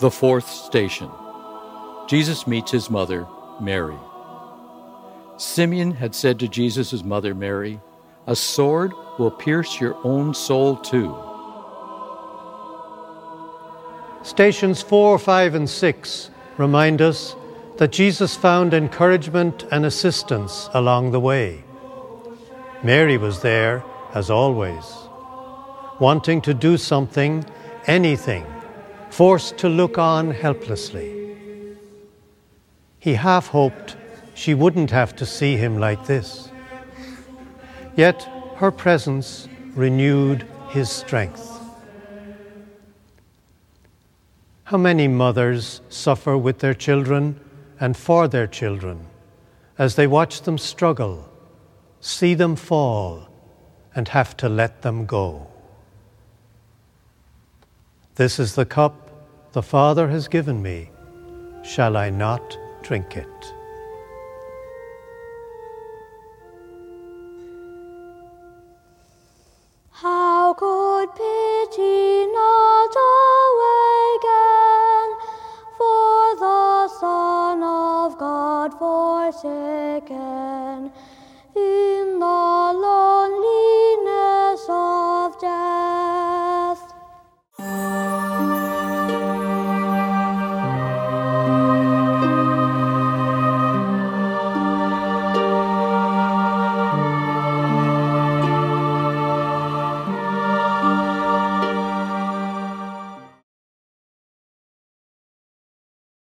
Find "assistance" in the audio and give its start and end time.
19.84-20.70